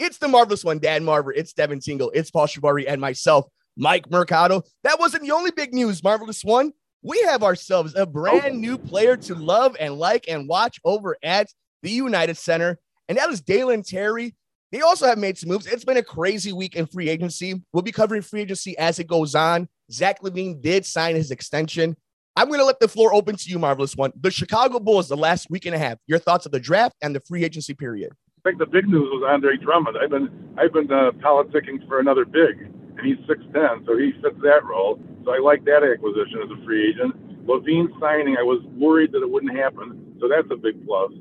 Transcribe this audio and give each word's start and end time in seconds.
It's 0.00 0.16
the 0.16 0.28
marvelous 0.28 0.64
one, 0.64 0.78
Dan 0.78 1.04
Marver. 1.04 1.30
It's 1.36 1.52
Devin 1.52 1.78
Tingle. 1.78 2.10
It's 2.14 2.30
Paul 2.30 2.46
Shivari 2.46 2.86
and 2.88 3.02
myself, 3.02 3.46
Mike 3.76 4.10
Mercado. 4.10 4.62
That 4.82 4.98
wasn't 4.98 5.24
the 5.24 5.32
only 5.32 5.50
big 5.50 5.74
news, 5.74 6.02
marvelous 6.02 6.42
one. 6.42 6.72
We 7.02 7.20
have 7.24 7.42
ourselves 7.42 7.94
a 7.94 8.06
brand 8.06 8.58
new 8.58 8.78
player 8.78 9.18
to 9.18 9.34
love 9.34 9.76
and 9.78 9.98
like 9.98 10.24
and 10.26 10.48
watch 10.48 10.80
over 10.86 11.18
at 11.22 11.48
the 11.82 11.90
United 11.90 12.38
Center, 12.38 12.78
and 13.10 13.18
that 13.18 13.28
is 13.28 13.42
Dalen 13.42 13.82
Terry. 13.82 14.34
They 14.72 14.80
also 14.80 15.04
have 15.04 15.18
made 15.18 15.36
some 15.36 15.50
moves. 15.50 15.66
It's 15.66 15.84
been 15.84 15.98
a 15.98 16.02
crazy 16.02 16.54
week 16.54 16.76
in 16.76 16.86
free 16.86 17.10
agency. 17.10 17.60
We'll 17.74 17.82
be 17.82 17.92
covering 17.92 18.22
free 18.22 18.40
agency 18.40 18.78
as 18.78 19.00
it 19.00 19.06
goes 19.06 19.34
on. 19.34 19.68
Zach 19.92 20.22
LaVine 20.22 20.62
did 20.62 20.86
sign 20.86 21.14
his 21.14 21.30
extension. 21.30 21.94
I'm 22.36 22.48
going 22.48 22.60
to 22.60 22.64
let 22.64 22.80
the 22.80 22.88
floor 22.88 23.12
open 23.12 23.36
to 23.36 23.50
you, 23.50 23.58
Marvelous 23.58 23.96
One. 23.96 24.12
The 24.18 24.30
Chicago 24.30 24.80
Bulls, 24.80 25.10
the 25.10 25.16
last 25.16 25.50
week 25.50 25.66
and 25.66 25.74
a 25.74 25.78
half, 25.78 25.98
your 26.06 26.18
thoughts 26.18 26.46
of 26.46 26.52
the 26.52 26.60
draft 26.60 26.96
and 27.02 27.14
the 27.14 27.20
free 27.20 27.44
agency 27.44 27.74
period. 27.74 28.12
I 28.40 28.48
think 28.48 28.58
the 28.58 28.64
big 28.64 28.88
news 28.88 29.04
was 29.12 29.22
Andre 29.28 29.58
Drummond. 29.58 29.98
I've 30.00 30.08
been 30.08 30.32
I've 30.56 30.72
been 30.72 30.90
uh, 30.90 31.12
politicking 31.20 31.86
for 31.86 32.00
another 32.00 32.24
big, 32.24 32.72
and 32.96 33.04
he's 33.04 33.20
six 33.28 33.44
ten, 33.52 33.84
so 33.84 33.98
he 34.00 34.16
fits 34.24 34.40
that 34.40 34.64
role. 34.64 34.96
So 35.26 35.36
I 35.36 35.38
like 35.44 35.62
that 35.68 35.84
acquisition 35.84 36.40
as 36.40 36.48
a 36.48 36.56
free 36.64 36.88
agent. 36.88 37.12
LaVine 37.44 37.92
signing, 38.00 38.40
I 38.40 38.42
was 38.42 38.64
worried 38.80 39.12
that 39.12 39.20
it 39.20 39.28
wouldn't 39.28 39.52
happen, 39.52 40.16
so 40.20 40.28
that's 40.28 40.48
a 40.50 40.56
big 40.56 40.80
plus. 40.86 41.12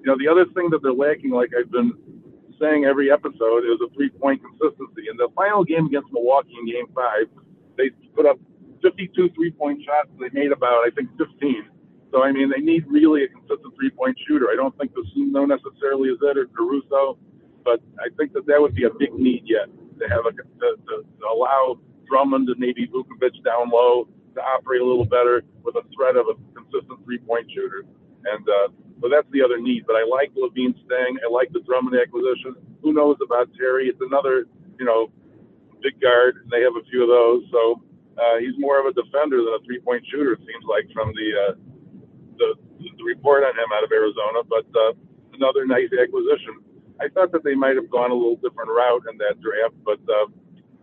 You 0.00 0.08
know, 0.08 0.16
the 0.16 0.24
other 0.24 0.46
thing 0.56 0.72
that 0.72 0.80
they're 0.80 0.96
lacking, 0.96 1.30
like 1.36 1.52
I've 1.52 1.70
been 1.70 1.92
saying 2.58 2.86
every 2.88 3.12
episode, 3.12 3.68
is 3.68 3.76
a 3.84 3.92
three 3.92 4.08
point 4.08 4.40
consistency. 4.40 5.12
In 5.12 5.20
the 5.20 5.28
final 5.36 5.64
game 5.64 5.92
against 5.92 6.08
Milwaukee 6.08 6.56
in 6.56 6.64
Game 6.64 6.88
Five, 6.96 7.28
they 7.76 7.92
put 8.16 8.24
up 8.24 8.40
52 8.80 9.28
three 9.36 9.52
point 9.52 9.84
shots. 9.84 10.08
They 10.16 10.32
made 10.32 10.52
about, 10.52 10.88
I 10.88 10.90
think, 10.96 11.12
15. 11.20 11.68
So, 12.12 12.22
I 12.22 12.30
mean, 12.30 12.50
they 12.50 12.60
need 12.60 12.84
really 12.86 13.24
a 13.24 13.28
consistent 13.28 13.74
three 13.74 13.90
point 13.90 14.16
shooter. 14.28 14.48
I 14.52 14.56
don't 14.56 14.76
think 14.78 14.94
the 14.94 15.04
Suno 15.16 15.48
necessarily 15.48 16.10
is 16.10 16.18
it 16.20 16.36
or 16.36 16.46
Caruso, 16.46 17.18
but 17.64 17.80
I 17.98 18.08
think 18.16 18.32
that 18.34 18.46
that 18.46 18.60
would 18.60 18.74
be 18.74 18.84
a 18.84 18.90
big 18.90 19.14
need 19.14 19.44
yet 19.46 19.66
to 19.98 20.08
have 20.08 20.26
a, 20.26 20.32
to, 20.32 20.68
to, 20.76 20.94
to 21.02 21.24
allow 21.26 21.78
Drummond 22.06 22.48
and 22.48 22.58
maybe 22.58 22.86
Vucevic 22.86 23.42
down 23.44 23.70
low 23.72 24.08
to 24.34 24.40
operate 24.40 24.82
a 24.82 24.84
little 24.84 25.04
better 25.04 25.42
with 25.64 25.76
a 25.76 25.82
threat 25.96 26.16
of 26.16 26.26
a 26.28 26.36
consistent 26.52 27.02
three 27.04 27.18
point 27.18 27.50
shooter. 27.50 27.84
And 28.24 28.44
uh, 28.48 28.68
so 29.00 29.08
that's 29.08 29.26
the 29.32 29.42
other 29.42 29.58
need. 29.58 29.84
But 29.86 29.96
I 29.96 30.04
like 30.04 30.32
LaVine 30.36 30.76
staying. 30.84 31.16
I 31.24 31.32
like 31.32 31.50
the 31.52 31.60
Drummond 31.60 31.96
acquisition. 31.96 32.54
Who 32.82 32.92
knows 32.92 33.16
about 33.24 33.48
Terry? 33.56 33.88
It's 33.88 34.00
another, 34.00 34.44
you 34.78 34.84
know, 34.84 35.10
big 35.82 36.00
guard, 36.00 36.44
and 36.44 36.50
they 36.50 36.60
have 36.60 36.76
a 36.76 36.84
few 36.90 37.02
of 37.02 37.08
those. 37.08 37.42
So 37.50 37.82
uh, 38.20 38.38
he's 38.38 38.54
more 38.58 38.78
of 38.78 38.86
a 38.86 38.92
defender 38.92 39.38
than 39.38 39.58
a 39.58 39.62
three-point 39.64 40.04
shooter. 40.12 40.34
It 40.34 40.40
seems 40.40 40.64
like 40.68 40.86
from 40.92 41.12
the 41.16 41.28
uh, 41.34 41.52
the, 42.42 42.90
the 42.98 43.04
report 43.04 43.44
on 43.44 43.54
him 43.54 43.70
out 43.74 43.84
of 43.84 43.90
Arizona. 43.92 44.42
But 44.42 44.66
uh, 44.74 44.92
another 45.34 45.66
nice 45.66 45.90
acquisition. 45.94 46.58
I 47.00 47.08
thought 47.08 47.32
that 47.32 47.42
they 47.42 47.54
might 47.54 47.76
have 47.76 47.90
gone 47.90 48.10
a 48.10 48.14
little 48.14 48.36
different 48.36 48.70
route 48.70 49.02
in 49.10 49.18
that 49.18 49.40
draft, 49.40 49.74
but 49.84 49.98
uh, 50.06 50.26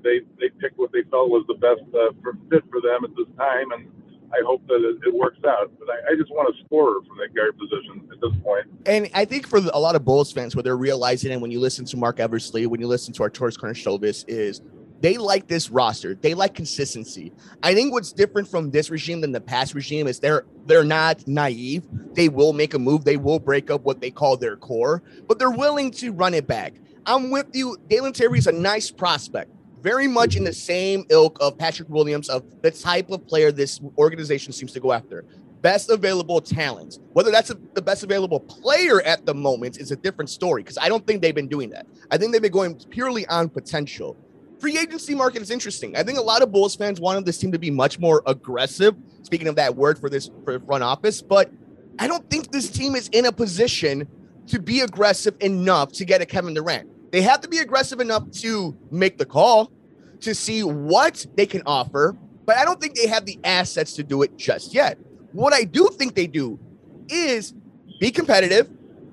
they 0.03 0.21
they 0.39 0.49
picked 0.59 0.77
what 0.77 0.91
they 0.91 1.03
felt 1.11 1.29
was 1.29 1.45
the 1.47 1.55
best 1.55 1.83
uh, 1.95 2.11
for, 2.21 2.35
fit 2.49 2.63
for 2.69 2.81
them 2.81 3.03
at 3.03 3.11
this 3.15 3.27
time, 3.37 3.71
and 3.71 3.91
I 4.31 4.41
hope 4.45 4.65
that 4.67 4.83
it, 4.83 5.07
it 5.07 5.13
works 5.13 5.39
out. 5.47 5.71
But 5.79 5.89
I, 5.89 6.13
I, 6.13 6.15
just 6.15 6.29
want 6.31 6.53
a 6.53 6.65
scorer 6.65 6.99
from 7.07 7.17
that 7.17 7.33
guard 7.33 7.57
position 7.57 8.07
at 8.11 8.19
this 8.21 8.31
point. 8.43 8.67
And 8.85 9.09
I 9.13 9.25
think 9.25 9.47
for 9.47 9.57
a 9.57 9.79
lot 9.79 9.95
of 9.95 10.05
Bulls 10.05 10.31
fans, 10.31 10.55
what 10.55 10.65
they're 10.65 10.77
realizing, 10.77 11.31
and 11.31 11.41
when 11.41 11.51
you 11.51 11.59
listen 11.59 11.85
to 11.85 11.97
Marc 11.97 12.19
Eversley, 12.19 12.65
when 12.65 12.79
you 12.79 12.87
listen 12.87 13.13
to 13.13 13.23
Arturas 13.23 13.57
Karnisovas, 13.57 14.25
is 14.27 14.61
they 15.01 15.17
like 15.17 15.47
this 15.47 15.69
roster. 15.69 16.15
They 16.15 16.33
like 16.33 16.53
consistency. 16.53 17.31
I 17.63 17.73
think 17.73 17.93
what's 17.93 18.11
different 18.11 18.47
from 18.47 18.71
this 18.71 18.89
regime 18.89 19.21
than 19.21 19.31
the 19.31 19.41
past 19.41 19.73
regime 19.73 20.07
is 20.07 20.19
they're 20.19 20.45
they're 20.65 20.83
not 20.83 21.25
naive. 21.27 21.87
They 22.13 22.29
will 22.29 22.53
make 22.53 22.73
a 22.73 22.79
move. 22.79 23.05
They 23.05 23.17
will 23.17 23.39
break 23.39 23.71
up 23.71 23.83
what 23.83 24.01
they 24.01 24.11
call 24.11 24.37
their 24.37 24.57
core, 24.57 25.01
but 25.27 25.39
they're 25.39 25.51
willing 25.51 25.91
to 25.91 26.11
run 26.11 26.33
it 26.33 26.47
back. 26.47 26.73
I'm 27.05 27.31
with 27.31 27.47
you. 27.53 27.77
Dalen 27.87 28.13
Terry 28.13 28.37
is 28.37 28.47
a 28.47 28.51
nice 28.51 28.91
prospect, 28.91 29.51
very 29.81 30.07
much 30.07 30.35
in 30.35 30.43
the 30.43 30.53
same 30.53 31.05
ilk 31.09 31.37
of 31.39 31.57
Patrick 31.57 31.89
Williams, 31.89 32.29
of 32.29 32.43
the 32.61 32.71
type 32.71 33.09
of 33.09 33.25
player 33.25 33.51
this 33.51 33.79
organization 33.97 34.51
seems 34.51 34.73
to 34.73 34.79
go 34.79 34.91
after. 34.91 35.25
Best 35.61 35.89
available 35.89 36.39
talent. 36.39 36.99
Whether 37.13 37.31
that's 37.31 37.49
a, 37.49 37.57
the 37.73 37.81
best 37.81 38.03
available 38.03 38.39
player 38.39 39.01
at 39.01 39.25
the 39.25 39.33
moment 39.33 39.77
is 39.77 39.91
a 39.91 39.95
different 39.95 40.29
story 40.29 40.61
because 40.63 40.77
I 40.77 40.87
don't 40.87 41.05
think 41.05 41.21
they've 41.21 41.35
been 41.35 41.49
doing 41.49 41.69
that. 41.71 41.85
I 42.11 42.17
think 42.17 42.31
they've 42.31 42.41
been 42.41 42.51
going 42.51 42.75
purely 42.75 43.25
on 43.27 43.49
potential 43.49 44.15
free 44.59 44.77
agency 44.77 45.15
market 45.15 45.41
is 45.41 45.49
interesting. 45.51 45.95
I 45.95 46.03
think 46.03 46.17
a 46.17 46.21
lot 46.21 46.41
of 46.41 46.51
Bulls 46.51 46.75
fans 46.75 46.99
wanted 46.99 47.25
this 47.25 47.37
team 47.37 47.51
to 47.51 47.59
be 47.59 47.71
much 47.71 47.99
more 47.99 48.21
aggressive. 48.25 48.95
Speaking 49.23 49.47
of 49.47 49.55
that 49.55 49.75
word 49.75 49.97
for 49.99 50.09
this 50.09 50.29
for 50.43 50.59
front 50.59 50.83
office, 50.83 51.21
but 51.21 51.51
I 51.97 52.07
don't 52.07 52.29
think 52.29 52.51
this 52.51 52.69
team 52.69 52.95
is 52.95 53.09
in 53.09 53.25
a 53.25 53.31
position 53.31 54.07
to 54.47 54.59
be 54.59 54.81
aggressive 54.81 55.35
enough 55.41 55.91
to 55.93 56.05
get 56.05 56.21
a 56.21 56.25
Kevin 56.25 56.53
Durant. 56.53 57.11
They 57.11 57.21
have 57.21 57.41
to 57.41 57.47
be 57.47 57.59
aggressive 57.59 57.99
enough 57.99 58.29
to 58.31 58.77
make 58.91 59.17
the 59.17 59.25
call 59.25 59.71
to 60.21 60.35
see 60.35 60.63
what 60.63 61.25
they 61.35 61.45
can 61.45 61.61
offer, 61.65 62.15
but 62.45 62.57
I 62.57 62.65
don't 62.65 62.79
think 62.79 62.95
they 62.95 63.07
have 63.07 63.25
the 63.25 63.39
assets 63.43 63.93
to 63.93 64.03
do 64.03 64.21
it 64.23 64.37
just 64.37 64.73
yet. 64.73 64.97
What 65.31 65.53
I 65.53 65.63
do 65.63 65.89
think 65.93 66.15
they 66.15 66.27
do 66.27 66.59
is 67.09 67.53
be 67.99 68.11
competitive, 68.11 68.69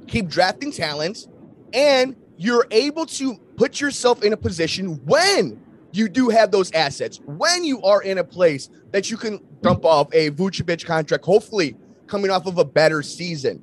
keep 0.06 0.28
drafting 0.28 0.72
talent, 0.72 1.26
and 1.72 2.16
you're 2.36 2.66
able 2.70 3.06
to 3.06 3.38
put 3.56 3.80
yourself 3.80 4.22
in 4.22 4.32
a 4.32 4.36
position 4.36 5.00
when 5.04 5.60
you 5.92 6.08
do 6.08 6.28
have 6.28 6.50
those 6.50 6.70
assets, 6.72 7.20
when 7.24 7.64
you 7.64 7.82
are 7.82 8.02
in 8.02 8.18
a 8.18 8.24
place 8.24 8.68
that 8.92 9.10
you 9.10 9.16
can 9.16 9.40
dump 9.62 9.84
off 9.84 10.08
a 10.12 10.30
Vucevic 10.30 10.84
contract, 10.84 11.24
hopefully 11.24 11.76
coming 12.06 12.30
off 12.30 12.46
of 12.46 12.58
a 12.58 12.64
better 12.64 13.02
season, 13.02 13.62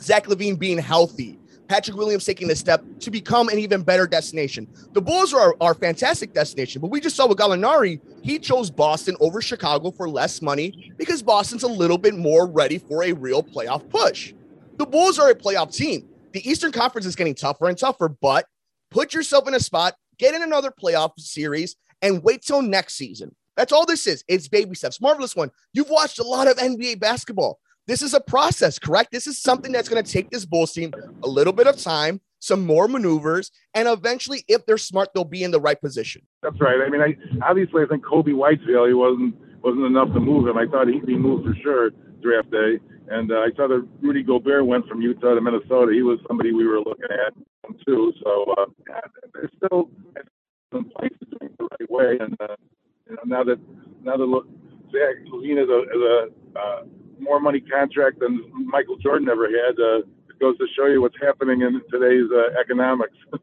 Zach 0.00 0.26
LaVine 0.26 0.58
being 0.58 0.78
healthy, 0.78 1.38
Patrick 1.68 1.96
Williams 1.96 2.26
taking 2.26 2.50
a 2.50 2.54
step 2.54 2.84
to 3.00 3.10
become 3.10 3.48
an 3.48 3.58
even 3.58 3.82
better 3.82 4.06
destination. 4.06 4.68
The 4.92 5.00
Bulls 5.00 5.32
are 5.32 5.54
our 5.60 5.72
fantastic 5.72 6.34
destination, 6.34 6.82
but 6.82 6.90
we 6.90 7.00
just 7.00 7.16
saw 7.16 7.26
with 7.26 7.38
Gallinari, 7.38 8.00
he 8.22 8.38
chose 8.38 8.70
Boston 8.70 9.16
over 9.20 9.40
Chicago 9.40 9.90
for 9.90 10.08
less 10.08 10.42
money 10.42 10.92
because 10.98 11.22
Boston's 11.22 11.62
a 11.62 11.68
little 11.68 11.96
bit 11.96 12.14
more 12.14 12.46
ready 12.46 12.76
for 12.76 13.04
a 13.04 13.12
real 13.12 13.42
playoff 13.42 13.88
push. 13.88 14.34
The 14.76 14.84
Bulls 14.84 15.18
are 15.18 15.30
a 15.30 15.34
playoff 15.34 15.74
team. 15.74 16.06
The 16.32 16.46
Eastern 16.46 16.72
Conference 16.72 17.06
is 17.06 17.16
getting 17.16 17.34
tougher 17.34 17.68
and 17.68 17.78
tougher, 17.78 18.08
but 18.10 18.46
put 18.92 19.14
yourself 19.14 19.48
in 19.48 19.54
a 19.54 19.60
spot, 19.60 19.94
get 20.18 20.34
in 20.34 20.42
another 20.42 20.70
playoff 20.70 21.18
series, 21.18 21.76
and 22.00 22.22
wait 22.22 22.42
till 22.42 22.62
next 22.62 22.94
season. 22.94 23.34
That's 23.56 23.72
all 23.72 23.86
this 23.86 24.06
is. 24.06 24.24
It's 24.28 24.48
baby 24.48 24.74
steps. 24.74 25.00
Marvelous 25.00 25.36
one. 25.36 25.50
You've 25.72 25.90
watched 25.90 26.18
a 26.18 26.22
lot 26.22 26.48
of 26.48 26.56
NBA 26.56 27.00
basketball. 27.00 27.58
This 27.86 28.02
is 28.02 28.14
a 28.14 28.20
process, 28.20 28.78
correct? 28.78 29.10
This 29.10 29.26
is 29.26 29.38
something 29.38 29.72
that's 29.72 29.88
going 29.88 30.02
to 30.02 30.10
take 30.10 30.30
this 30.30 30.44
Bulls 30.44 30.72
team 30.72 30.92
a 31.22 31.28
little 31.28 31.52
bit 31.52 31.66
of 31.66 31.76
time, 31.76 32.20
some 32.38 32.64
more 32.64 32.86
maneuvers, 32.86 33.50
and 33.74 33.88
eventually, 33.88 34.44
if 34.46 34.64
they're 34.66 34.78
smart, 34.78 35.08
they'll 35.14 35.24
be 35.24 35.42
in 35.42 35.50
the 35.50 35.60
right 35.60 35.80
position. 35.80 36.22
That's 36.42 36.60
right. 36.60 36.80
I 36.80 36.88
mean, 36.88 37.00
I 37.00 37.16
obviously 37.44 37.82
I 37.82 37.86
think 37.86 38.04
Coby 38.04 38.34
White's 38.34 38.62
value 38.62 38.98
wasn't 38.98 39.34
wasn't 39.62 39.84
enough 39.84 40.12
to 40.14 40.20
move 40.20 40.46
him. 40.46 40.56
I 40.56 40.66
thought 40.66 40.88
he'd 40.88 41.06
be 41.06 41.16
moved 41.16 41.44
for 41.44 41.54
sure 41.62 41.90
draft 42.22 42.50
day. 42.50 42.78
And 43.08 43.30
uh, 43.30 43.40
I 43.40 43.50
saw 43.56 43.66
that 43.68 43.86
Rudy 44.00 44.22
Gobert 44.22 44.64
went 44.64 44.86
from 44.86 45.02
Utah 45.02 45.34
to 45.34 45.40
Minnesota. 45.40 45.92
He 45.92 46.02
was 46.02 46.18
somebody 46.26 46.52
we 46.52 46.66
were 46.66 46.78
looking 46.78 47.10
at 47.10 47.34
too. 47.86 48.12
So 48.22 48.54
uh, 48.58 48.66
yeah, 48.88 49.00
there's 49.34 49.50
still 49.56 49.90
some 50.72 50.90
places 50.96 51.18
doing 51.38 51.54
the 51.58 51.68
right 51.70 51.90
way. 51.90 52.18
And 52.20 52.36
uh, 52.40 52.56
you 53.08 53.16
know, 53.16 53.22
now 53.26 53.44
that 53.44 53.58
now 54.02 54.16
that 54.16 54.24
look, 54.24 54.46
Zach 54.90 55.24
LaVine 55.30 55.62
is 55.62 55.68
a, 55.68 55.80
is 55.82 56.02
a 56.02 56.58
uh, 56.58 56.82
more 57.18 57.40
money 57.40 57.60
contract 57.60 58.20
than 58.20 58.44
Michael 58.66 58.96
Jordan 58.96 59.28
ever 59.28 59.46
had. 59.46 59.78
Uh, 59.78 59.98
it 60.28 60.38
goes 60.40 60.58
to 60.58 60.66
show 60.76 60.86
you 60.86 61.00
what's 61.00 61.16
happening 61.20 61.62
in 61.62 61.80
today's 61.90 62.30
uh, 62.32 62.58
economics. 62.60 63.16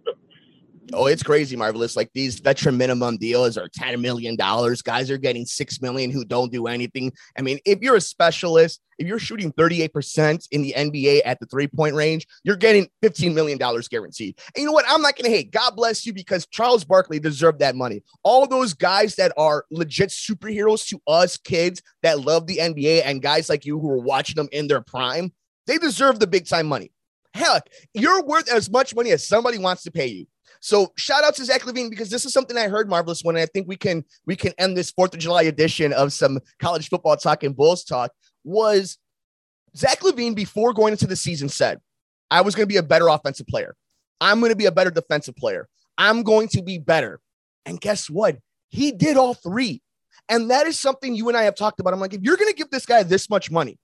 Oh, 0.94 1.05
it's 1.05 1.23
crazy, 1.23 1.55
marvelous. 1.55 1.95
Like 1.95 2.11
these 2.13 2.39
veteran 2.39 2.77
minimum 2.77 3.17
deals 3.17 3.57
are 3.57 3.69
$10 3.69 4.01
million. 4.01 4.35
Guys 4.35 5.11
are 5.11 5.17
getting 5.17 5.45
six 5.45 5.81
million 5.81 6.09
who 6.09 6.25
don't 6.25 6.51
do 6.51 6.67
anything. 6.67 7.11
I 7.38 7.41
mean, 7.41 7.59
if 7.66 7.79
you're 7.81 7.95
a 7.95 8.01
specialist, 8.01 8.81
if 8.97 9.07
you're 9.07 9.19
shooting 9.19 9.53
38% 9.53 10.47
in 10.51 10.61
the 10.61 10.73
NBA 10.75 11.22
at 11.25 11.39
the 11.39 11.45
three-point 11.45 11.95
range, 11.95 12.27
you're 12.44 12.55
getting 12.55 12.89
$15 13.03 13.33
million 13.33 13.57
guaranteed. 13.89 14.38
And 14.55 14.61
you 14.61 14.66
know 14.66 14.72
what? 14.72 14.85
I'm 14.89 15.01
not 15.01 15.16
gonna 15.16 15.29
hate. 15.29 15.51
God 15.51 15.75
bless 15.75 16.05
you 16.05 16.13
because 16.13 16.45
Charles 16.47 16.83
Barkley 16.83 17.19
deserved 17.19 17.59
that 17.59 17.75
money. 17.75 18.03
All 18.24 18.47
those 18.47 18.74
guys 18.74 19.15
that 19.15 19.31
are 19.38 19.65
legit 19.71 20.09
superheroes 20.09 20.88
to 20.88 21.00
us 21.07 21.38
kids 21.38 21.81
that 22.03 22.19
love 22.19 22.47
the 22.47 22.57
NBA 22.57 23.03
and 23.06 23.21
guys 23.21 23.47
like 23.47 23.65
you 23.65 23.80
who 23.80 23.89
are 23.89 24.01
watching 24.01 24.36
them 24.36 24.50
in 24.51 24.68
their 24.68 24.81
prime, 24.81 25.31
they 25.65 25.77
deserve 25.77 26.19
the 26.19 26.27
big 26.27 26.47
time 26.47 26.68
money. 26.68 26.91
Heck, 27.33 27.69
you're 27.94 28.24
worth 28.24 28.51
as 28.51 28.69
much 28.69 28.95
money 28.95 29.12
as 29.12 29.25
somebody 29.25 29.59
wants 29.59 29.83
to 29.83 29.91
pay 29.91 30.07
you. 30.07 30.25
So 30.59 30.91
shout 30.97 31.23
out 31.23 31.35
to 31.35 31.45
Zach 31.45 31.61
LaVine 31.61 31.89
because 31.89 32.09
this 32.09 32.25
is 32.25 32.33
something 32.33 32.57
I 32.57 32.67
heard 32.67 32.89
marvelous 32.89 33.23
when 33.23 33.38
I 33.38 33.45
think 33.45 33.67
we 33.67 33.77
can 33.77 34.03
we 34.25 34.35
can 34.35 34.53
end 34.57 34.75
this 34.75 34.91
Fourth 34.91 35.13
of 35.13 35.19
July 35.19 35.44
edition 35.44 35.94
of 35.94 36.11
some 36.11 36.39
college 36.59 36.89
football 36.89 37.15
talk 37.15 37.44
and 37.44 37.56
Bulls 37.56 37.83
talk. 37.83 38.11
Was 38.44 38.97
Zach 39.75 40.00
LaVine 40.01 40.35
before 40.35 40.73
going 40.73 40.91
into 40.91 41.07
the 41.07 41.15
season 41.15 41.50
said, 41.50 41.79
"I 42.29 42.41
was 42.41 42.56
going 42.56 42.63
to 42.63 42.73
be 42.73 42.77
a 42.77 42.83
better 42.83 43.07
offensive 43.07 43.47
player. 43.47 43.75
I'm 44.19 44.39
going 44.39 44.51
to 44.51 44.57
be 44.57 44.65
a 44.65 44.71
better 44.71 44.91
defensive 44.91 45.35
player. 45.35 45.67
I'm 45.97 46.23
going 46.23 46.50
to 46.50 46.62
be 46.62 46.77
better." 46.77 47.21
And 47.65 47.79
guess 47.79 48.09
what? 48.09 48.38
He 48.69 48.91
did 48.91 49.17
all 49.17 49.33
three. 49.33 49.81
And 50.27 50.51
that 50.51 50.67
is 50.67 50.79
something 50.79 51.15
you 51.15 51.27
and 51.27 51.38
I 51.38 51.44
have 51.44 51.55
talked 51.55 51.79
about. 51.79 51.94
I'm 51.94 52.00
like, 52.00 52.13
if 52.13 52.21
you're 52.21 52.38
going 52.38 52.51
to 52.51 52.55
give 52.55 52.69
this 52.69 52.85
guy 52.85 53.03
this 53.03 53.29
much 53.29 53.50
money, 53.50 53.77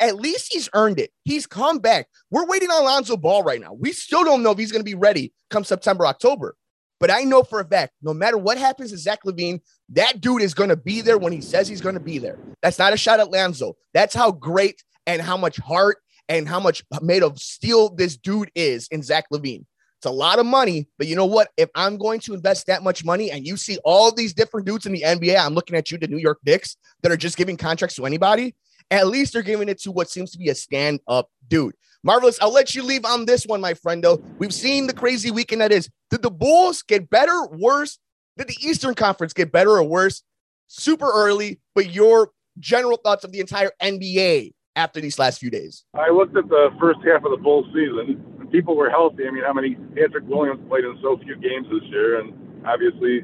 At 0.00 0.16
least 0.16 0.52
he's 0.52 0.68
earned 0.74 0.98
it. 0.98 1.12
He's 1.24 1.46
come 1.46 1.78
back. 1.78 2.08
We're 2.30 2.46
waiting 2.46 2.70
on 2.70 2.84
Lonzo 2.84 3.16
Ball 3.16 3.42
right 3.42 3.60
now. 3.60 3.74
We 3.74 3.92
still 3.92 4.24
don't 4.24 4.42
know 4.42 4.50
if 4.50 4.58
he's 4.58 4.72
going 4.72 4.80
to 4.80 4.90
be 4.90 4.94
ready 4.94 5.32
come 5.50 5.64
September, 5.64 6.06
October. 6.06 6.56
But 6.98 7.10
I 7.10 7.22
know 7.22 7.42
for 7.42 7.60
a 7.60 7.64
fact, 7.64 7.94
no 8.02 8.12
matter 8.12 8.36
what 8.36 8.58
happens 8.58 8.90
to 8.90 8.98
Zach 8.98 9.24
LaVine, 9.24 9.60
that 9.90 10.20
dude 10.20 10.42
is 10.42 10.54
going 10.54 10.68
to 10.68 10.76
be 10.76 11.00
there 11.00 11.18
when 11.18 11.32
he 11.32 11.40
says 11.40 11.66
he's 11.66 11.80
going 11.80 11.94
to 11.94 12.00
be 12.00 12.18
there. 12.18 12.38
That's 12.62 12.78
not 12.78 12.92
a 12.92 12.96
shot 12.96 13.20
at 13.20 13.30
Lonzo. 13.30 13.76
That's 13.94 14.14
how 14.14 14.32
great 14.32 14.82
and 15.06 15.20
how 15.20 15.36
much 15.36 15.56
heart 15.56 15.98
and 16.28 16.46
how 16.46 16.60
much 16.60 16.84
made 17.00 17.22
of 17.22 17.38
steel 17.40 17.88
this 17.90 18.16
dude 18.16 18.50
is 18.54 18.86
in 18.88 19.02
Zach 19.02 19.26
LaVine. 19.32 19.64
It's 19.98 20.06
a 20.06 20.10
lot 20.10 20.38
of 20.38 20.46
money, 20.46 20.88
but 20.96 21.08
you 21.08 21.16
know 21.16 21.26
what? 21.26 21.48
If 21.56 21.68
I'm 21.74 21.98
going 21.98 22.20
to 22.20 22.34
invest 22.34 22.66
that 22.68 22.82
much 22.82 23.04
money 23.04 23.30
and 23.30 23.46
you 23.46 23.56
see 23.56 23.78
all 23.84 24.12
these 24.12 24.32
different 24.32 24.66
dudes 24.66 24.86
in 24.86 24.92
the 24.92 25.02
NBA, 25.02 25.38
I'm 25.38 25.54
looking 25.54 25.76
at 25.76 25.90
you, 25.90 25.98
the 25.98 26.06
New 26.06 26.18
York 26.18 26.38
Knicks, 26.44 26.76
that 27.02 27.12
are 27.12 27.18
just 27.18 27.36
giving 27.36 27.56
contracts 27.56 27.96
to 27.96 28.06
anybody. 28.06 28.54
At 28.90 29.06
least 29.06 29.32
they're 29.32 29.42
giving 29.42 29.68
it 29.68 29.80
to 29.82 29.92
what 29.92 30.10
seems 30.10 30.30
to 30.32 30.38
be 30.38 30.48
a 30.48 30.54
stand 30.54 31.00
up 31.06 31.30
dude. 31.48 31.74
Marvelous. 32.02 32.40
I'll 32.40 32.52
let 32.52 32.74
you 32.74 32.82
leave 32.82 33.04
on 33.04 33.26
this 33.26 33.44
one, 33.44 33.60
my 33.60 33.74
friend. 33.74 34.02
Though 34.02 34.22
we've 34.38 34.54
seen 34.54 34.86
the 34.86 34.94
crazy 34.94 35.30
weekend 35.30 35.60
that 35.60 35.72
is. 35.72 35.88
Did 36.10 36.22
the 36.22 36.30
Bulls 36.30 36.82
get 36.82 37.10
better, 37.10 37.46
worse? 37.46 37.98
Did 38.36 38.48
the 38.48 38.56
Eastern 38.62 38.94
Conference 38.94 39.32
get 39.32 39.52
better 39.52 39.70
or 39.70 39.84
worse? 39.84 40.22
Super 40.66 41.10
early, 41.10 41.60
but 41.74 41.90
your 41.90 42.30
general 42.58 42.96
thoughts 42.96 43.24
of 43.24 43.32
the 43.32 43.40
entire 43.40 43.70
NBA 43.82 44.52
after 44.76 45.00
these 45.00 45.18
last 45.18 45.40
few 45.40 45.50
days. 45.50 45.84
I 45.94 46.10
looked 46.10 46.36
at 46.36 46.48
the 46.48 46.70
first 46.80 47.00
half 47.04 47.24
of 47.24 47.32
the 47.32 47.36
Bulls 47.36 47.66
season 47.74 48.40
people 48.50 48.76
were 48.76 48.90
healthy. 48.90 49.26
I 49.26 49.30
mean, 49.30 49.44
how 49.44 49.52
many 49.52 49.76
Patrick 49.94 50.24
Williams 50.26 50.60
played 50.68 50.84
in 50.84 50.98
so 51.02 51.16
few 51.22 51.36
games 51.36 51.66
this 51.70 51.82
year, 51.90 52.20
and 52.20 52.34
obviously 52.66 53.22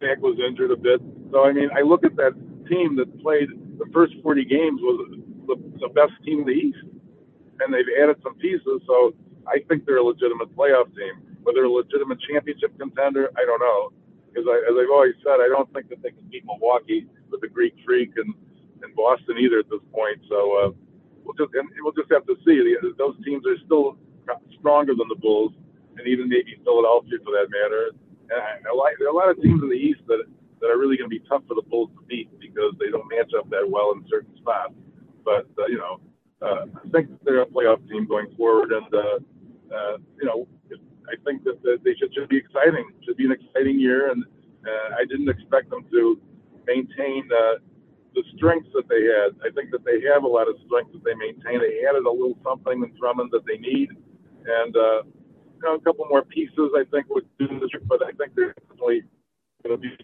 Zach 0.00 0.18
was 0.22 0.38
injured 0.38 0.70
a 0.70 0.76
bit. 0.76 1.00
So 1.30 1.44
I 1.44 1.52
mean, 1.52 1.68
I 1.76 1.82
look 1.82 2.04
at 2.04 2.16
that 2.16 2.32
team 2.68 2.96
that 2.96 3.06
played 3.22 3.48
the 3.78 3.86
first 3.94 4.14
40 4.22 4.44
games 4.44 4.80
was 4.82 5.18
the, 5.46 5.56
the 5.80 5.88
best 5.94 6.12
team 6.24 6.40
in 6.40 6.46
the 6.46 6.52
East, 6.52 6.84
and 7.60 7.72
they've 7.72 7.88
added 8.02 8.18
some 8.22 8.34
pieces. 8.36 8.82
So 8.86 9.14
I 9.46 9.62
think 9.68 9.86
they're 9.86 9.98
a 9.98 10.04
legitimate 10.04 10.54
playoff 10.54 10.90
team. 10.94 11.22
Whether 11.42 11.64
a 11.64 11.70
legitimate 11.70 12.18
championship 12.28 12.76
contender, 12.78 13.30
I 13.38 13.46
don't 13.46 13.62
know. 13.62 13.92
Because 14.28 14.44
as 14.68 14.74
I've 14.76 14.92
always 14.92 15.16
said, 15.24 15.40
I 15.40 15.48
don't 15.48 15.70
think 15.72 15.88
that 15.88 16.02
they 16.02 16.10
can 16.10 16.26
beat 16.28 16.44
Milwaukee 16.44 17.06
with 17.30 17.40
the 17.40 17.48
Greek 17.48 17.74
Freak 17.86 18.12
and, 18.16 18.34
and 18.82 18.94
Boston 18.94 19.38
either 19.38 19.60
at 19.60 19.70
this 19.70 19.80
point. 19.94 20.20
So 20.28 20.36
uh, 20.36 20.70
we'll 21.24 21.38
just 21.38 21.54
and 21.54 21.68
we'll 21.80 21.96
just 21.96 22.12
have 22.12 22.26
to 22.26 22.36
see. 22.44 22.60
Those 22.98 23.16
teams 23.24 23.46
are 23.46 23.56
still 23.64 23.96
stronger 24.58 24.92
than 24.94 25.08
the 25.08 25.16
Bulls, 25.16 25.52
and 25.96 26.06
even 26.06 26.28
maybe 26.28 26.60
Philadelphia 26.64 27.16
for 27.24 27.32
that 27.32 27.48
matter. 27.48 27.96
And 28.28 28.66
I 28.68 28.72
like 28.76 29.00
there 29.00 29.08
are 29.08 29.16
a 29.16 29.16
lot 29.16 29.30
of 29.30 29.40
teams 29.40 29.62
in 29.62 29.70
the 29.70 29.80
East 29.80 30.04
that 30.08 30.28
that 30.60 30.68
are 30.68 30.76
really 30.76 30.96
going 30.96 31.08
to 31.08 31.16
be 31.16 31.24
tough 31.28 31.42
for 31.48 31.54
the 31.54 31.62
Bulls 31.62 31.90
to 31.96 32.02
beat 32.06 32.28
because 32.58 32.74
they 32.78 32.90
don't 32.90 33.06
match 33.08 33.30
up 33.38 33.48
that 33.50 33.62
well 33.68 33.92
in 33.92 34.04
certain 34.10 34.34
spots. 34.36 34.74
But 35.24 35.46
uh, 35.58 35.66
you 35.68 35.78
know, 35.78 36.00
uh, 36.42 36.66
I 36.66 36.88
think 36.90 37.08
they're 37.24 37.42
a 37.42 37.46
playoff 37.46 37.86
team 37.88 38.06
going 38.06 38.34
forward, 38.36 38.72
and 38.72 38.92
uh, 38.92 39.18
uh, 39.74 39.98
you 40.18 40.26
know, 40.26 40.48
I 41.06 41.14
think 41.24 41.44
that, 41.44 41.62
they 41.62 41.94
should 41.94 42.12
should 42.14 42.28
be 42.28 42.36
exciting. 42.36 42.90
Should 43.04 43.16
be 43.16 43.26
an 43.26 43.32
exciting 43.32 43.78
year, 43.78 44.10
and 44.10 44.24
uh, 44.66 44.96
I 44.98 45.04
didn't 45.04 45.28
expect 45.28 45.70
them 45.70 45.84
to 45.90 46.20
maintain. 46.66 47.28
Uh, 47.30 47.62
the 48.14 48.24
strengths 48.34 48.66
that 48.74 48.88
they 48.88 49.04
had. 49.04 49.36
I 49.46 49.52
think 49.54 49.70
that 49.70 49.84
they 49.84 50.00
have 50.10 50.24
a 50.24 50.26
lot 50.26 50.48
of 50.48 50.56
strengths 50.66 50.90
that 50.94 51.04
they 51.04 51.14
maintain. 51.14 51.60
They 51.60 51.86
added 51.86 52.02
a 52.02 52.10
little 52.10 52.36
something 52.42 52.82
in 52.82 52.90
Drummond 52.98 53.30
that 53.30 53.44
they 53.46 53.58
need 53.58 53.90
and 54.48 54.74
uh, 54.74 55.02
you 55.04 55.62
know, 55.62 55.74
a 55.74 55.80
couple 55.80 56.06
more 56.08 56.24
pieces 56.24 56.72
I 56.74 56.84
think 56.90 57.06
would 57.10 57.26
do 57.38 57.46
the 57.46 57.68
trick. 57.68 57.86
But 57.86 58.02
I 58.02 58.10
think 58.12 58.34
they're 58.34 58.54
definitely 58.54 59.02
going 59.62 59.76
to 59.76 59.78
be 59.78 59.94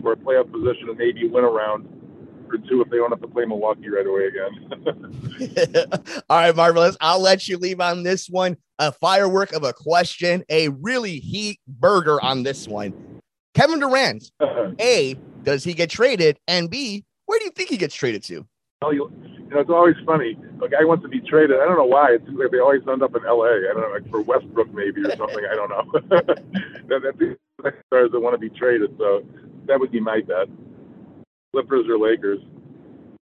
for 0.00 0.12
a 0.12 0.16
playoff 0.16 0.50
position 0.50 0.88
and 0.88 0.98
maybe 0.98 1.28
win 1.28 1.44
around 1.44 1.88
or 2.52 2.58
two 2.68 2.82
if 2.82 2.90
they 2.90 2.98
don't 2.98 3.10
have 3.10 3.20
to 3.20 3.28
play 3.28 3.44
Milwaukee 3.44 3.88
right 3.88 4.06
away 4.06 4.26
again. 4.26 6.24
All 6.28 6.38
right, 6.38 6.54
marvelous. 6.54 6.96
I'll 7.00 7.20
let 7.20 7.48
you 7.48 7.58
leave 7.58 7.80
on 7.80 8.02
this 8.02 8.28
one. 8.28 8.56
A 8.78 8.92
firework 8.92 9.52
of 9.52 9.64
a 9.64 9.72
question, 9.72 10.44
a 10.48 10.68
really 10.68 11.18
heat 11.18 11.60
burger 11.66 12.22
on 12.22 12.42
this 12.42 12.66
one. 12.68 12.92
Kevin 13.54 13.80
Durant, 13.80 14.30
A, 14.80 15.16
does 15.42 15.64
he 15.64 15.74
get 15.74 15.90
traded? 15.90 16.38
And 16.48 16.70
B, 16.70 17.04
where 17.26 17.38
do 17.38 17.44
you 17.44 17.50
think 17.50 17.68
he 17.68 17.76
gets 17.76 17.94
traded 17.94 18.22
to? 18.24 18.46
Well, 18.80 18.92
you, 18.92 19.12
you 19.22 19.50
know, 19.50 19.60
it's 19.60 19.70
always 19.70 19.94
funny. 20.04 20.36
A 20.62 20.68
guy 20.68 20.84
wants 20.84 21.02
to 21.04 21.08
be 21.08 21.20
traded. 21.20 21.60
I 21.60 21.66
don't 21.66 21.76
know 21.76 21.84
why. 21.84 22.12
It 22.12 22.22
seems 22.26 22.38
like 22.38 22.50
they 22.50 22.58
always 22.58 22.82
end 22.90 23.02
up 23.02 23.14
in 23.14 23.24
L.A. 23.24 23.68
I 23.70 23.72
don't 23.72 23.82
know, 23.82 23.90
like 23.92 24.10
for 24.10 24.22
Westbrook 24.22 24.72
maybe 24.74 25.02
or 25.02 25.16
something. 25.16 25.44
I 25.48 25.54
don't 25.54 25.70
know. 25.70 25.84
that, 26.18 26.26
that's 26.88 27.18
the 27.18 27.36
stars 27.86 28.10
that 28.10 28.20
want 28.20 28.34
to 28.34 28.38
be 28.38 28.48
traded. 28.48 28.96
So 28.98 29.22
that 29.72 29.80
would 29.80 29.90
be 29.90 30.00
my 30.00 30.20
bet. 30.20 30.48
Clippers 31.52 31.86
or 31.88 31.98
Lakers. 31.98 32.40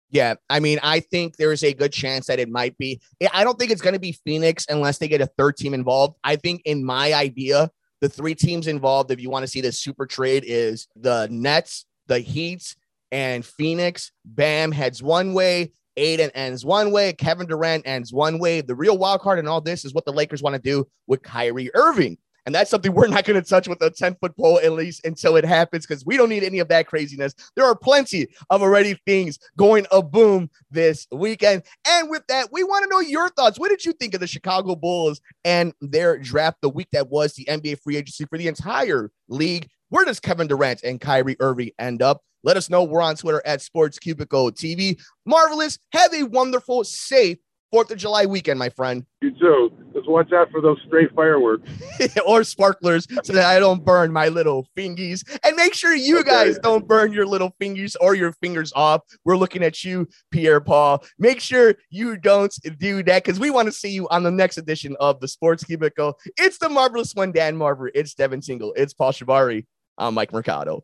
Yeah, 0.10 0.34
I 0.50 0.60
mean, 0.60 0.80
I 0.82 1.00
think 1.00 1.38
there's 1.38 1.64
a 1.64 1.76
good 1.76 1.94
chance 1.94 2.26
that 2.26 2.40
it 2.40 2.50
might 2.50 2.76
be. 2.80 3.00
I 3.32 3.44
don't 3.44 3.60
think 3.60 3.70
it's 3.70 3.84
going 3.84 3.94
to 3.94 4.00
be 4.00 4.14
Phoenix 4.26 4.66
unless 4.68 4.98
they 4.98 5.08
get 5.08 5.22
a 5.22 5.28
third 5.28 5.58
team 5.58 5.76
involved. 5.76 6.18
I 6.24 6.36
think 6.38 6.64
in 6.66 6.84
my 6.84 7.14
idea, 7.14 7.70
the 8.02 8.10
three 8.10 8.34
teams 8.34 8.66
involved, 8.66 9.12
if 9.12 9.22
you 9.22 9.30
want 9.30 9.44
to 9.44 9.48
see 9.48 9.62
this 9.62 9.80
super 9.80 10.08
trade, 10.08 10.44
is 10.48 10.88
the 10.96 11.28
Nets, 11.30 11.86
the 12.08 12.18
Heat, 12.18 12.76
and 13.12 13.46
Phoenix. 13.46 14.12
Bam 14.26 14.72
heads 14.72 15.04
one 15.04 15.36
way. 15.36 15.72
Ayton 15.98 16.32
ends 16.34 16.66
one 16.66 16.92
way, 16.92 17.14
Kevin 17.14 17.46
Durant 17.46 17.86
ends 17.86 18.14
one 18.14 18.40
way. 18.40 18.62
The 18.62 18.74
real 18.74 18.98
wild 18.98 19.22
card 19.22 19.38
in 19.38 19.48
all 19.48 19.62
this 19.62 19.86
is 19.86 19.94
what 19.94 20.06
the 20.06 20.14
Lakers 20.14 20.42
want 20.42 20.56
to 20.56 20.62
do 20.62 20.88
with 21.08 21.22
Kyrie 21.22 21.70
Irving. 21.76 22.18
And 22.50 22.56
that's 22.56 22.72
something 22.72 22.92
we're 22.92 23.06
not 23.06 23.26
going 23.26 23.40
to 23.40 23.48
touch 23.48 23.68
with 23.68 23.80
a 23.84 23.92
10 23.92 24.16
foot 24.16 24.36
pole, 24.36 24.60
at 24.64 24.72
least 24.72 25.06
until 25.06 25.36
it 25.36 25.46
happens, 25.46 25.86
because 25.86 26.04
we 26.04 26.18
don't 26.18 26.30
need 26.30 26.44
any 26.44 26.58
of 26.58 26.68
that 26.70 26.88
craziness. 26.88 27.36
There 27.56 27.64
are 27.64 27.76
plenty 27.76 28.28
of 28.50 28.64
already 28.64 29.00
things 29.06 29.38
going 29.56 29.86
a 29.92 30.02
boom 30.02 30.50
this 30.72 31.06
weekend. 31.12 31.62
And 31.88 32.10
with 32.10 32.24
that, 32.28 32.52
we 32.52 32.64
want 32.64 32.86
to 32.86 32.90
know 32.90 33.02
your 33.02 33.30
thoughts. 33.30 33.60
What 33.60 33.70
did 33.70 33.86
you 33.86 33.94
think 33.94 34.16
of 34.16 34.20
the 34.20 34.26
Chicago 34.26 34.76
Bulls 34.76 35.22
and 35.46 35.74
their 35.80 36.18
draft 36.18 36.58
the 36.64 36.70
week 36.70 36.88
that 36.92 37.12
was 37.12 37.34
the 37.34 37.46
NBA 37.46 37.84
free 37.84 37.98
agency 37.98 38.26
for 38.26 38.40
the 38.40 38.48
entire 38.48 39.12
league? 39.28 39.68
Where 39.90 40.04
does 40.04 40.20
Kevin 40.20 40.48
Durant 40.48 40.82
and 40.82 41.00
Kyrie 41.00 41.38
Irving 41.40 41.70
end 41.78 42.02
up? 42.02 42.24
Let 42.44 42.58
us 42.58 42.68
know. 42.68 42.84
We're 42.84 43.04
on 43.04 43.16
Twitter 43.16 43.44
at 43.46 43.62
Sports 43.62 44.00
Cubicle 44.00 44.54
TV. 44.54 45.00
Marvelous. 45.24 45.78
Have 45.94 46.16
a 46.16 46.24
wonderful, 46.24 46.84
safe 46.84 47.38
Fourth 47.72 47.92
of 47.92 47.98
July 47.98 48.26
weekend, 48.26 48.58
my 48.58 48.70
friend. 48.70 49.06
You 49.22 49.32
too. 49.32 49.72
Just 49.94 50.10
watch 50.10 50.32
out 50.34 50.50
for 50.52 50.62
those 50.62 50.80
stray 50.88 51.08
fireworks 51.16 51.70
or 52.26 52.44
sparklers 52.44 53.08
so 53.24 53.34
that 53.34 53.46
I 53.46 53.60
don't 53.60 53.84
burn 53.84 54.12
my 54.12 54.28
little 54.28 54.68
fingies. 54.78 55.24
And 55.44 55.56
make 55.56 55.74
sure 55.74 55.94
you 55.94 56.20
okay. 56.20 56.30
guys 56.30 56.60
don't 56.60 56.88
burn 56.88 57.14
your 57.14 57.26
little 57.26 57.54
fingers 57.60 57.96
or 57.98 58.16
your 58.16 58.32
fingers 58.34 58.74
off. 58.76 59.02
We're 59.26 59.38
looking 59.38 59.64
at 59.64 59.84
you, 59.84 60.08
Pierre 60.32 60.62
Paul. 60.62 61.04
Make 61.20 61.40
sure 61.40 61.76
you 61.90 62.18
don't 62.18 62.54
do 62.80 63.04
that 63.04 63.24
because 63.24 63.40
we 63.40 63.50
want 63.52 63.68
to 63.68 63.72
see 63.72 63.90
you 63.90 64.08
on 64.10 64.24
the 64.24 64.32
next 64.32 64.58
edition 64.58 64.96
of 65.00 65.20
the 65.20 65.28
Sports 65.28 65.64
Cubicle. 65.64 66.18
It's 66.38 66.58
the 66.58 66.70
marvelous 66.70 67.14
one, 67.14 67.32
Dan 67.32 67.56
Marver. 67.56 67.90
It's 67.94 68.14
Devin 68.14 68.42
Tingle. 68.42 68.74
It's 68.76 68.94
Paul 68.94 69.12
Shavari. 69.12 69.66
I'm 69.98 70.14
Mike 70.14 70.34
Mercado. 70.34 70.84